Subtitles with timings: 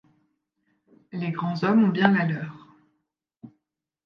[1.11, 2.65] Les grands hommes ont bien la leur.